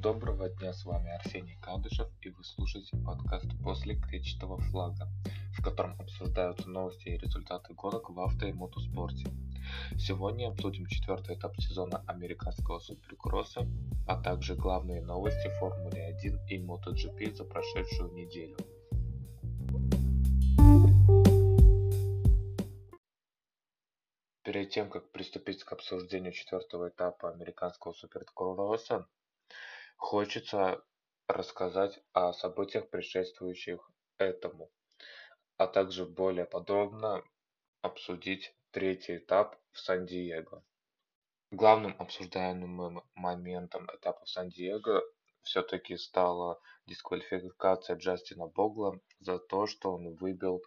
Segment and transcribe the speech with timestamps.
[0.00, 5.08] Доброго дня, с вами Арсений Кадышев и вы слушаете подкаст «После клетчатого флага»,
[5.52, 9.28] в котором обсуждаются новости и результаты гонок в авто и мотоспорте.
[9.96, 13.66] Сегодня обсудим четвертый этап сезона американского суперкросса,
[14.06, 18.56] а также главные новости Формулы 1 и MotoGP за прошедшую неделю.
[24.44, 29.08] Перед тем, как приступить к обсуждению четвертого этапа американского суперкросса,
[29.98, 30.82] хочется
[31.26, 34.70] рассказать о событиях, предшествующих этому,
[35.58, 37.22] а также более подробно
[37.82, 40.64] обсудить третий этап в Сан-Диего.
[41.50, 45.02] Главным обсуждаемым моментом этапа в Сан-Диего
[45.42, 50.62] все-таки стала дисквалификация Джастина Богла за то, что он выбил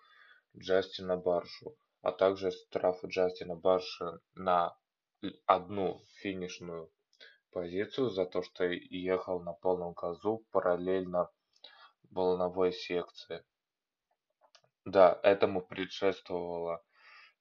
[0.56, 4.76] Джастина Баршу а также штраф Джастина Барша на
[5.46, 6.92] одну финишную
[7.52, 11.30] позицию за то, что ехал на полном газу параллельно
[12.10, 13.44] волновой секции.
[14.86, 16.84] Да, этому предшествовало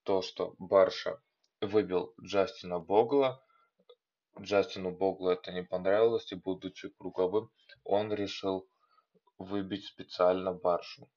[0.02, 1.22] то, что Барша
[1.60, 3.42] выбил Джастина Богла.
[4.38, 7.50] Джастину Боглу это не понравилось, и будучи круговым,
[7.84, 8.68] он решил
[9.38, 11.10] выбить специально Баршу.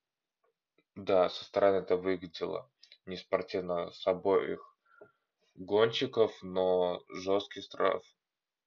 [0.96, 2.70] Да, со стороны это выглядело
[3.06, 4.78] неспортивно с обоих
[5.56, 8.04] гонщиков, но жесткий штраф,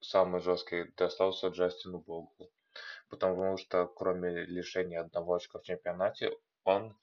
[0.01, 2.51] самый жесткий, достался Джастину Боглу.
[3.09, 6.31] Потому что кроме лишения одного очка в чемпионате,
[6.63, 6.95] он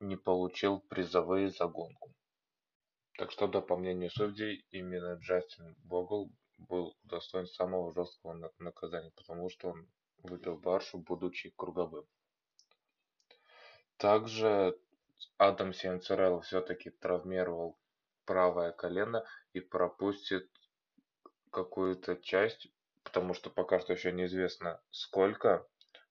[0.00, 2.12] не получил призовые за гонку.
[3.18, 9.50] Так что, да, по мнению судей, именно Джастин Богл был достоин самого жесткого наказания, потому
[9.50, 9.88] что он
[10.22, 12.06] выбил Баршу, будучи круговым.
[13.96, 14.78] Также
[15.36, 17.78] Адам Сенцерелло все-таки травмировал
[18.24, 20.48] правое колено и пропустит
[21.52, 22.66] какую-то часть,
[23.04, 25.66] потому что пока что еще неизвестно сколько,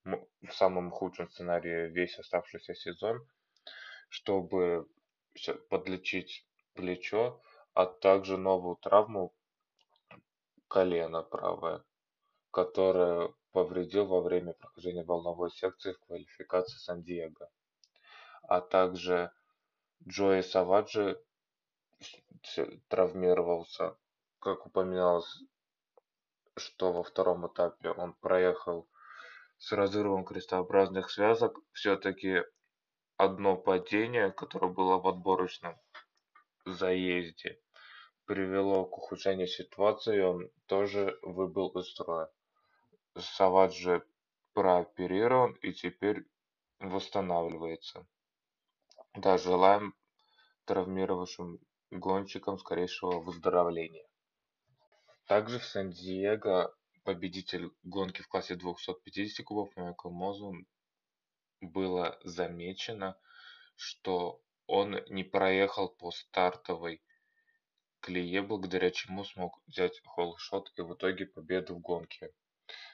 [0.05, 3.27] в самом худшем сценарии весь оставшийся сезон,
[4.09, 4.87] чтобы
[5.69, 7.41] подлечить плечо,
[7.73, 9.33] а также новую травму
[10.69, 11.83] колена правое,
[12.51, 17.49] которое повредил во время прохождения волновой секции в квалификации Сан-Диего
[18.43, 19.31] а также
[20.05, 21.21] Джои Саваджи
[22.89, 23.95] травмировался.
[24.41, 25.43] Как упоминалось,
[26.57, 28.89] что во втором этапе он проехал
[29.59, 31.59] с разрывом крестообразных связок.
[31.73, 32.41] Все-таки
[33.17, 35.79] одно падение, которое было в отборочном
[36.65, 37.61] заезде,
[38.25, 42.27] привело к ухудшению ситуации, и он тоже выбыл из строя.
[43.15, 44.03] Саваджи
[44.53, 46.25] прооперирован и теперь
[46.79, 48.07] восстанавливается.
[49.13, 49.93] Да, желаем
[50.65, 51.59] травмировавшим
[51.91, 54.07] гонщикам скорейшего выздоровления.
[55.31, 56.75] Также в Сан-Диего
[57.05, 60.67] победитель гонки в классе 250 кубов Майкл Мозун
[61.61, 63.17] было замечено,
[63.77, 67.01] что он не проехал по стартовой
[68.01, 72.33] клее, благодаря чему смог взять холлшот и в итоге победу в гонке.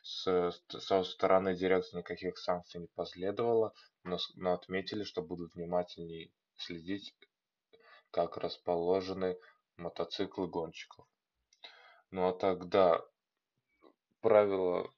[0.03, 7.16] С, со стороны дирекции никаких санкций не последовало, но, но отметили, что будут внимательнее следить,
[8.12, 9.40] как расположены
[9.76, 11.08] мотоциклы гонщиков.
[12.12, 13.01] Ну а тогда
[14.22, 14.90] правила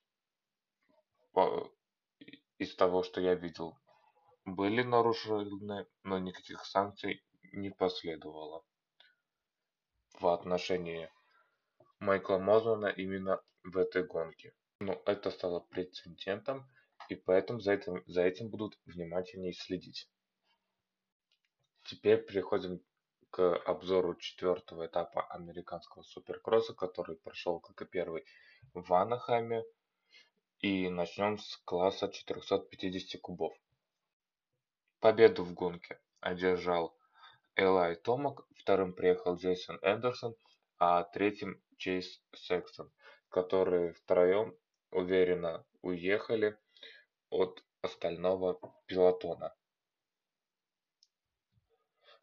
[1.31, 1.71] по,
[2.57, 3.77] из того, что я видел,
[4.45, 8.63] были нарушены, но никаких санкций не последовало
[10.19, 11.09] в отношении
[11.99, 14.53] Майкла Мозуна именно в этой гонке.
[14.79, 16.69] Но это стало прецедентом,
[17.09, 20.09] и поэтому за этим, за этим будут внимательнее следить.
[21.83, 22.81] Теперь переходим
[23.31, 28.25] к обзору четвертого этапа американского суперкросса, который прошел, как и первый,
[28.73, 29.63] в Анахайме.
[30.59, 33.53] И начнем с класса 450 кубов.
[34.99, 36.97] Победу в гонке одержал
[37.55, 40.35] Элай Томак, вторым приехал Джейсон Эндерсон,
[40.77, 42.91] а третьим Чейз Сексон,
[43.29, 44.57] которые втроем
[44.91, 46.57] уверенно уехали
[47.29, 49.55] от остального пилотона.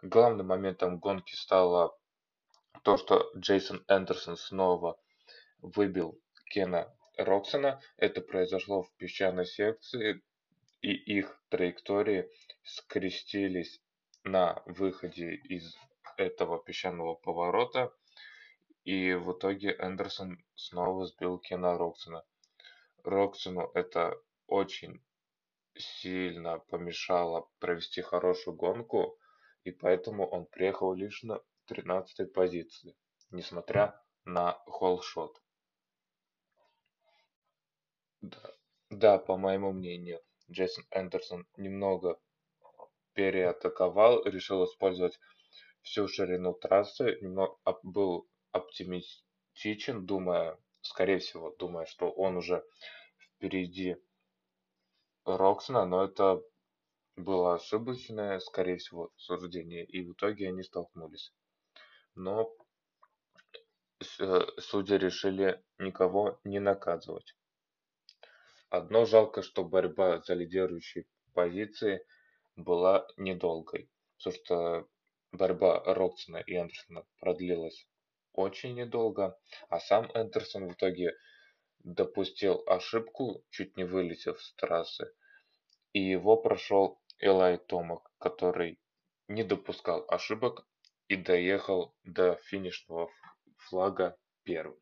[0.09, 1.99] Главным моментом гонки стало
[2.85, 5.01] то, что Джейсон Эндерсон снова
[5.59, 7.81] выбил Кена Роксона.
[7.97, 10.23] Это произошло в песчаной секции,
[10.81, 12.31] и их траектории
[12.63, 13.81] скрестились
[14.23, 15.77] на выходе из
[16.17, 17.93] этого песчаного поворота.
[18.85, 22.23] И в итоге Эндерсон снова сбил Кена Роксона.
[23.03, 24.17] Роксону это
[24.47, 25.03] очень
[25.77, 29.19] сильно помешало провести хорошую гонку,
[29.67, 32.97] и поэтому он приехал лишь на 13 позиции,
[33.31, 35.43] несмотря на холлшот.
[38.21, 38.55] Да,
[38.91, 42.21] да, по моему мнению, Джейсон Эндерсон немного
[43.15, 45.19] переатаковал, решил использовать
[45.83, 52.65] всю ширину трассы, немного был оптимистичен, думая, скорее всего, думая, что он уже
[53.19, 53.97] впереди
[55.25, 56.41] Роксона, но это
[57.17, 61.33] было ошибочное, скорее всего, суждение, и в итоге они столкнулись.
[62.15, 62.55] Но
[64.21, 67.35] э, судьи решили никого не наказывать.
[68.69, 72.05] Одно жалко, что борьба за лидирующие позиции
[72.57, 74.89] была недолгой, потому что
[75.33, 77.87] борьба Роксона и Эндерсона продлилась
[78.33, 81.15] очень недолго, а сам Эндерсон в итоге
[81.79, 85.11] допустил ошибку, чуть не вылетев с трассы,
[85.93, 88.79] и его прошел Элай Томак, который
[89.29, 90.67] не допускал ошибок
[91.09, 93.11] и доехал до финишного
[93.57, 94.81] флага первым.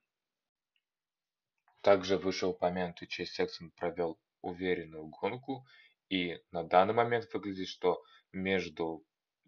[1.80, 5.66] Также вышеупомянутый Чейз Сексон провел уверенную гонку,
[6.08, 8.02] и на данный момент выглядит, что
[8.32, 9.04] между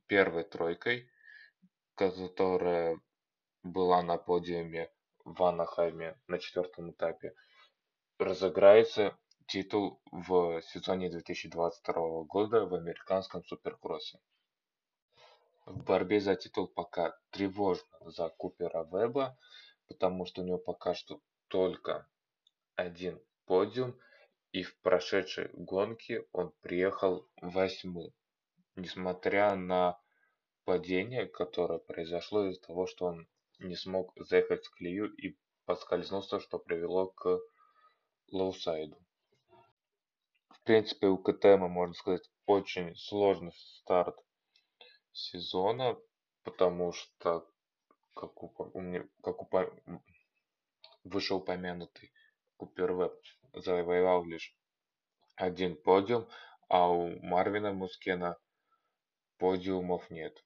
[0.07, 1.11] первой тройкой,
[1.95, 3.01] которая
[3.63, 4.91] была на подиуме
[5.25, 7.35] в Анахайме на четвертом этапе,
[8.19, 14.19] разыграется титул в сезоне 2022 года в американском суперкроссе.
[15.67, 19.39] В борьбе за титул пока тревожно за Купера Веба,
[19.87, 22.09] потому что у него пока что только
[22.75, 23.97] один подиум,
[24.51, 28.13] и в прошедшей гонке он приехал восьмым,
[28.75, 30.01] несмотря на
[30.65, 33.29] падение, которое произошло из-за того, что он
[33.61, 37.39] не смог заехать в клею и поскользнулся, что привело к
[38.33, 39.06] лоусайду
[40.67, 44.17] принципе, у КТМ, можно сказать, очень сложный старт
[45.13, 45.97] сезона,
[46.43, 47.49] потому что,
[48.15, 48.49] как, у,
[49.23, 49.49] как у,
[51.05, 52.13] вышеупомянутый
[52.57, 53.15] Купер Веб
[53.53, 54.57] завоевал лишь
[55.37, 56.29] один подиум,
[56.69, 58.37] а у Марвина Мускена
[59.39, 60.45] подиумов нет.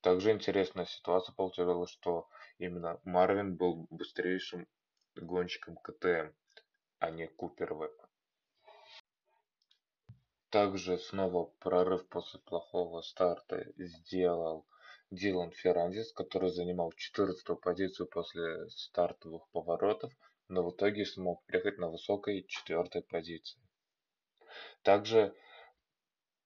[0.00, 2.28] Также интересная ситуация получилась, что
[2.58, 4.68] именно Марвин был быстрейшим
[5.16, 6.30] гонщиком КТМ,
[6.98, 8.01] а не Купер Веб.
[10.52, 14.66] Также снова прорыв после плохого старта сделал
[15.10, 20.12] Дилан Феррандис, который занимал 14 позицию после стартовых поворотов,
[20.48, 23.62] но в итоге смог приехать на высокой четвертой позиции.
[24.82, 25.34] Также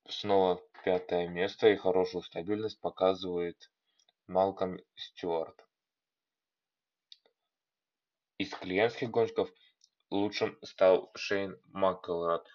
[0.09, 3.73] снова пятое место и хорошую стабильность показывает
[4.29, 5.67] Малком Стюарт.
[8.39, 9.51] Из клиентских гонщиков
[10.11, 12.47] лучшим стал Шейн Маккелрад,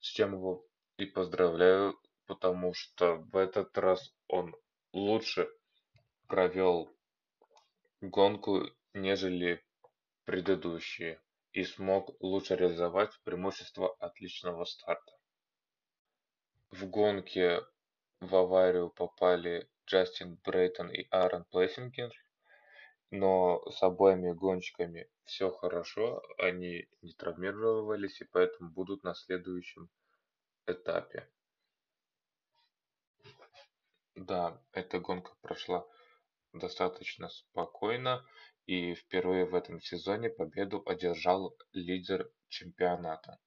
[0.00, 0.64] с чем его
[0.96, 4.54] и поздравляю, потому что в этот раз он
[4.92, 5.48] лучше
[6.28, 6.88] провел
[8.00, 8.62] гонку,
[8.92, 9.64] нежели
[10.24, 11.20] предыдущие,
[11.52, 15.12] и смог лучше реализовать преимущество отличного старта.
[16.70, 17.60] В гонке
[18.20, 22.12] в аварию попали Джастин Брейтон и Аарон Плессингер,
[23.10, 29.88] но с обоими гонщиками все хорошо, они не травмировались и поэтому будут на следующем
[30.66, 31.28] этапе.
[34.14, 35.86] Да, эта гонка прошла
[36.52, 38.24] достаточно спокойно,
[38.66, 43.38] и впервые в этом сезоне победу одержал лидер чемпионата.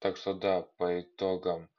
[0.00, 1.70] Так что да, по итогам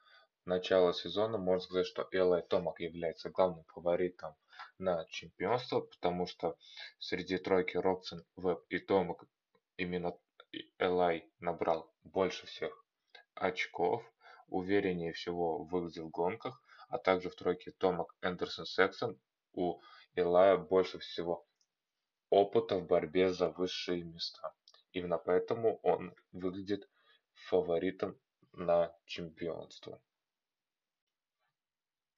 [0.45, 4.35] начала сезона можно сказать, что Элай Томак является главным фаворитом
[4.79, 6.57] на чемпионство, потому что
[6.97, 9.25] среди тройки Роксен, Веб и Томак
[9.77, 10.17] именно
[10.79, 12.84] Элай набрал больше всех
[13.35, 14.03] очков,
[14.47, 19.19] увереннее всего выглядел в гонках, а также в тройке Томак Эндерсон Сексон
[19.53, 19.81] у
[20.15, 21.45] Илая больше всего
[22.29, 24.53] опыта в борьбе за высшие места.
[24.91, 26.89] Именно поэтому он выглядит
[27.33, 28.19] фаворитом
[28.53, 30.01] на чемпионство.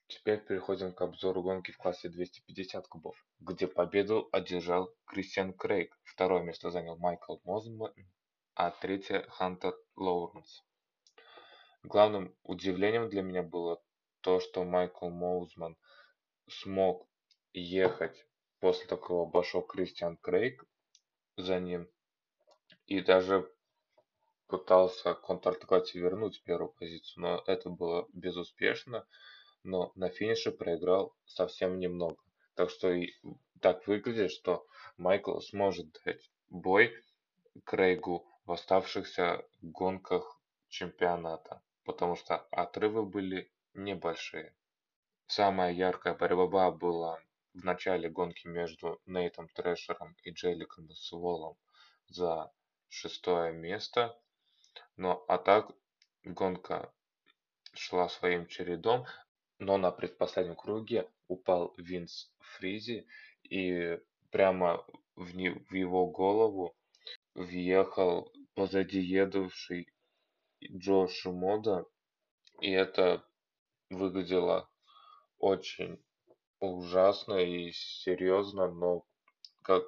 [0.07, 6.43] Теперь переходим к обзору гонки в классе 250 кубов, где победу одержал Кристиан Крейг, второе
[6.43, 7.93] место занял Майкл Мозман,
[8.53, 10.63] а третье Хантер Лоуренс.
[11.89, 13.82] Главным удивлением для меня было
[14.20, 15.77] то, что Майкл Моузман
[16.50, 17.08] смог
[17.53, 18.27] ехать
[18.60, 20.65] после такого обошел Кристиан Крейг
[21.38, 21.89] за ним
[22.88, 23.50] и даже
[24.48, 29.08] пытался контратаковать и вернуть первую позицию, но это было безуспешно,
[29.63, 32.22] но на финише проиграл совсем немного.
[32.56, 33.13] Так что и
[33.62, 34.67] так выглядит, что
[34.98, 36.94] Майкл сможет дать бой
[37.63, 44.53] Крейгу в оставшихся гонках чемпионата потому что отрывы были небольшие.
[45.25, 47.17] Самая яркая борьба была
[47.53, 51.58] в начале гонки между Нейтом Трэшером и Джеликом Сволом
[52.10, 52.51] за
[52.89, 54.20] шестое место.
[54.98, 55.72] Но а так
[56.25, 56.94] гонка
[57.74, 59.06] шла своим чередом,
[59.58, 63.08] но на предпоследнем круге упал Винс Фризи
[63.44, 63.98] и
[64.29, 66.75] прямо в, не, в его голову
[67.34, 69.88] въехал позади едущий
[70.63, 71.85] Джош Мода,
[72.61, 73.23] и это
[73.89, 74.69] выглядело
[75.37, 76.03] очень
[76.59, 79.05] ужасно и серьезно, но
[79.61, 79.83] как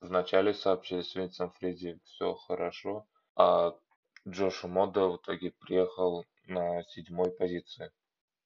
[0.00, 3.76] вначале сообщили с Винсом Фризи все хорошо, а
[4.28, 7.90] Джо Шимода в итоге приехал на седьмой позиции.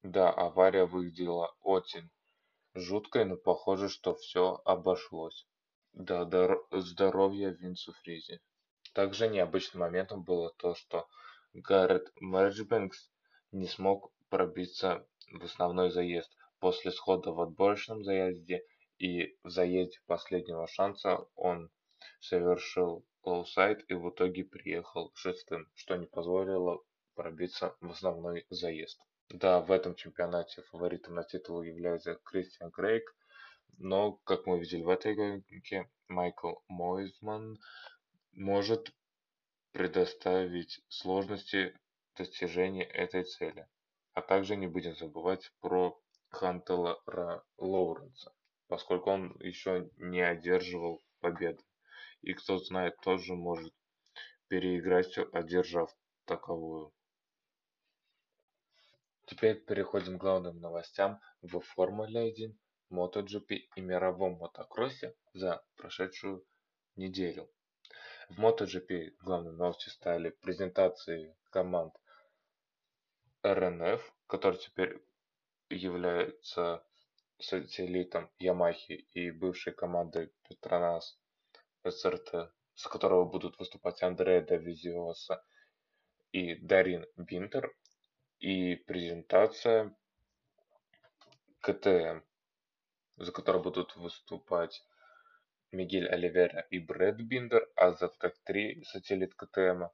[0.03, 2.09] Да, авария выглядела очень
[2.73, 5.47] жуткой, но похоже, что все обошлось.
[5.93, 6.25] Да,
[6.71, 8.39] здоровья Винсу Фризи.
[8.93, 11.07] Также необычным моментом было то, что
[11.53, 13.11] Гаррет Марчбэнкс
[13.51, 16.31] не смог пробиться в основной заезд.
[16.59, 18.63] После схода в отборочном заезде
[18.97, 21.69] и в заезде последнего шанса он
[22.19, 26.81] совершил лоусайд и в итоге приехал шестым, что не позволило
[27.15, 28.99] пробиться в основной заезд.
[29.29, 33.03] Да, в этом чемпионате фаворитом на титул является Кристиан Крейг,
[33.77, 37.57] но, как мы видели в этой гонке, Майкл Мосиман
[38.33, 38.93] может
[39.71, 41.77] предоставить сложности
[42.15, 43.67] достижения этой цели.
[44.13, 45.99] А также не будем забывать про
[46.29, 47.01] Хантела
[47.57, 48.33] Лоуренса,
[48.67, 51.63] поскольку он еще не одерживал победы.
[52.21, 53.73] И кто знает, тоже может
[54.47, 56.93] переиграть, одержав таковую.
[59.27, 62.59] Теперь переходим к главным новостям в Формуле 1,
[62.91, 66.45] MotoGP и мировом мотокроссе за прошедшую
[66.97, 67.49] неделю.
[68.31, 71.93] В MotoGP главной новостью стали презентации команд
[73.43, 75.03] РНФ, который теперь
[75.69, 76.81] является
[77.39, 81.19] сателлитом Ямахи и бывшей командой Петронас
[81.85, 85.43] СРТ, с которого будут выступать Андреа Давизиоса
[86.31, 87.75] и Дарин Бинтер,
[88.39, 89.93] и презентация
[91.59, 92.21] КТМ,
[93.17, 94.85] за которой будут выступать
[95.71, 99.85] Мигель Оливера и Брэд Биндер, а за топ-3 сателлит КТМ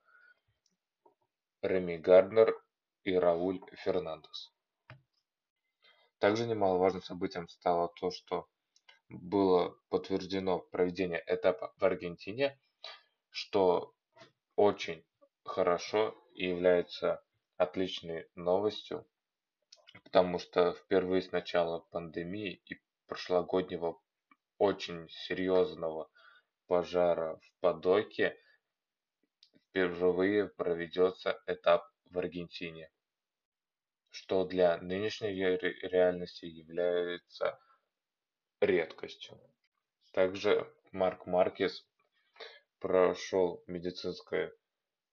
[1.61, 2.55] Реми Гарднер
[3.03, 4.51] и Рауль Фернандес.
[6.19, 8.47] Также немаловажным событием стало то, что
[9.09, 12.59] было подтверждено проведение этапа в Аргентине,
[13.29, 13.93] что
[14.55, 15.05] очень
[15.43, 17.23] хорошо и является
[17.57, 19.07] отличной новостью,
[20.03, 24.01] потому что впервые с начала пандемии и прошлогоднего
[24.57, 26.09] очень серьезного
[26.67, 28.37] пожара в Падоке
[29.69, 32.91] впервые проведется этап в Аргентине,
[34.09, 37.59] что для нынешней реальности является
[38.59, 39.39] редкостью.
[40.13, 41.85] Также Марк Маркес
[42.79, 44.51] прошел медицинское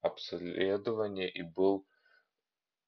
[0.00, 1.86] обследование и был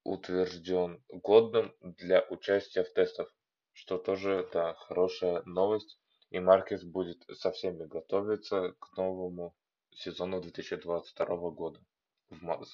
[0.03, 3.33] утвержден годным для участия в тестах,
[3.73, 5.99] что тоже да, хорошая новость
[6.29, 9.55] и Маркес будет со всеми готовиться к новому
[9.91, 11.79] сезону 2022 года,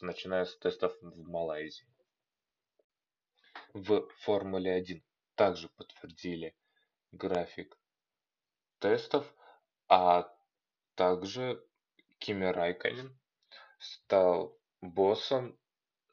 [0.01, 1.87] начиная с тестов в Малайзии.
[3.73, 5.03] В Формуле 1
[5.35, 6.55] также подтвердили
[7.11, 7.77] график
[8.79, 9.31] тестов,
[9.87, 10.31] а
[10.95, 11.63] также
[12.19, 13.17] Кими Райконен
[13.79, 15.57] стал боссом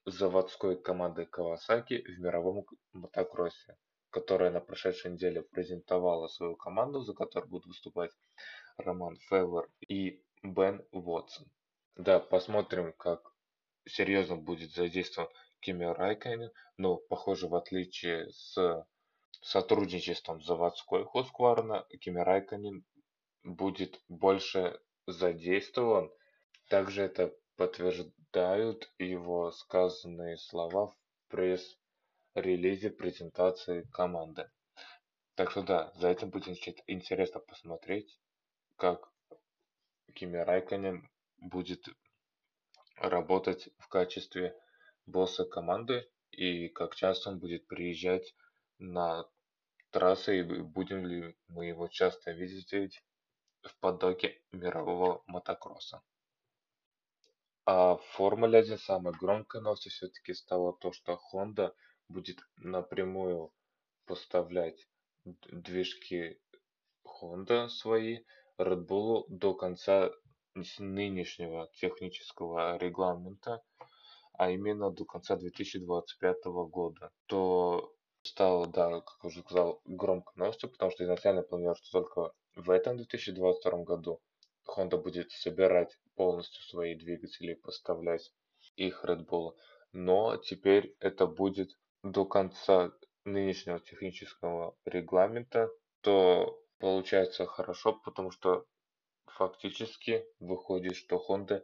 [0.07, 3.77] заводской команды Кавасаки в мировом мотокроссе
[4.11, 8.11] которая на прошедшей неделе презентовала свою команду, за которую будут выступать
[8.77, 11.47] Роман Февер и Бен Уотсон.
[11.97, 13.33] Да, посмотрим, как
[13.87, 15.29] серьезно будет задействован
[15.61, 18.87] Кими Райкайнен, но, похоже, в отличие с
[19.43, 22.85] сотрудничеством заводской Хускварна, Кими Райкайнен
[23.43, 26.11] будет больше задействован.
[26.69, 30.97] Также это подтверждают его сказанные слова в
[31.29, 31.79] пресс
[32.35, 34.51] релизе презентации команды.
[35.35, 38.21] Так что да, за этим будет интересно посмотреть,
[38.77, 39.13] как
[40.15, 41.09] Кими Райконен
[41.39, 41.87] будет
[42.97, 44.55] работать в качестве
[45.07, 48.35] босса команды и как часто он будет приезжать
[48.79, 49.27] на
[49.91, 53.03] трассы и будем ли мы его часто видеть
[53.63, 56.03] в потоке мирового мотокросса.
[57.65, 61.75] А в Формуле 1 самой громкой новостью все-таки стало то, что Honda
[62.11, 63.53] будет напрямую
[64.07, 64.89] поставлять
[65.25, 66.41] движки
[67.05, 68.25] Honda свои
[68.59, 70.11] Red Bull до конца
[70.79, 73.63] нынешнего технического регламента,
[74.33, 80.91] а именно до конца 2025 года, то стало, да, как уже сказал, громкой новостью, потому
[80.91, 84.21] что изначально планировалось, что только в этом 2022 году
[84.67, 88.33] Honda будет собирать полностью свои двигатели и поставлять
[88.77, 89.55] их Red Bull.
[89.93, 91.71] Но теперь это будет
[92.03, 92.93] до конца
[93.25, 98.67] нынешнего технического регламента, то получается хорошо, потому что
[99.27, 101.63] фактически выходит, что Honda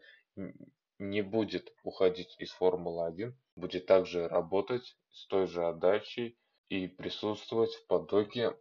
[0.98, 6.38] не будет уходить из Формулы-1, будет также работать с той же отдачей
[6.68, 8.56] и присутствовать в потоке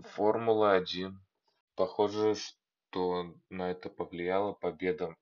[0.00, 1.12] Формулы-1.
[1.74, 5.16] Похоже, что на это повлияла победа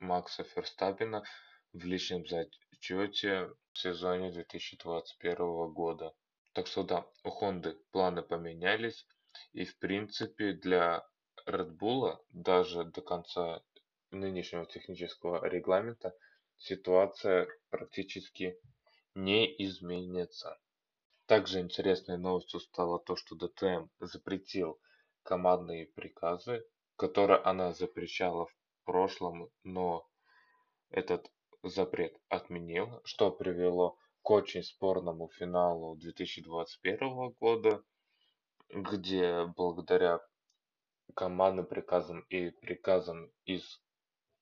[0.00, 1.24] Макса Ферстаппина
[1.72, 6.14] в личном зачете в сезоне 2021 года.
[6.52, 9.06] Так что да, у Хонды планы поменялись,
[9.52, 11.06] и в принципе для
[11.46, 13.62] Red Bull даже до конца
[14.10, 16.14] нынешнего технического регламента
[16.56, 18.58] ситуация практически
[19.14, 20.58] не изменится.
[21.26, 24.80] Также интересной новостью стало то, что ДТМ запретил
[25.22, 26.64] командные приказы,
[26.96, 30.08] которые она запрещала в прошлом, но
[30.90, 31.30] этот
[31.68, 37.82] запрет отменил, что привело к очень спорному финалу 2021 года,
[38.68, 40.20] где благодаря
[41.14, 43.80] командным приказам и приказам из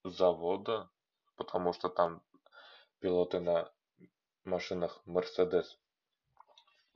[0.04, 0.90] завода,
[1.36, 2.22] потому что там
[3.00, 3.72] пилоты на
[4.44, 5.66] машинах Mercedes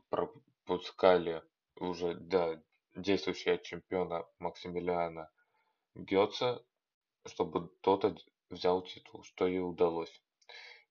[0.09, 1.43] пропускали
[1.77, 2.63] уже до
[2.97, 5.31] действующего чемпиона Максимилиана
[5.95, 6.65] Гетца,
[7.27, 8.05] чтобы тот
[8.51, 10.23] взял титул, что и удалось.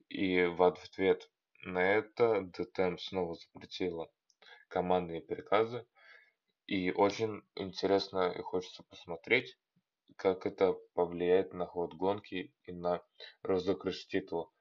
[0.10, 1.30] И в ответ
[1.64, 4.10] на это ДТМ снова запретила
[4.68, 5.86] командные приказы.
[6.66, 9.58] И очень интересно и хочется посмотреть,
[10.18, 13.02] как это повлияет на ход гонки и на
[13.42, 14.52] розыгрыш титула.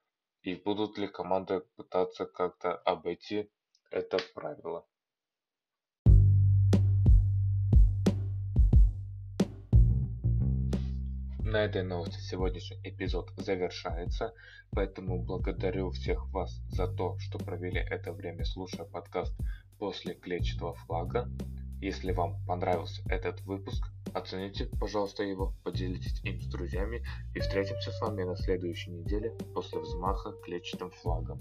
[0.43, 3.51] И будут ли команды пытаться как-то обойти
[3.91, 4.87] это правило.
[11.49, 14.35] На этой новости сегодняшний эпизод завершается,
[14.73, 19.33] поэтому благодарю всех вас за то, что провели это время слушая подкаст
[19.79, 21.31] после клетчатого флага.
[21.81, 28.01] Если вам понравился этот выпуск, оцените, пожалуйста, его, поделитесь им с друзьями и встретимся с
[28.01, 31.41] вами на следующей неделе после взмаха клетчатым флагом.